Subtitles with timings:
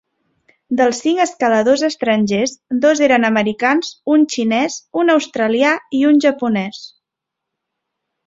[0.77, 2.53] Dels cinc escaladors estrangers
[2.85, 6.81] dos eren americans, un xinès, un australià i un japonès.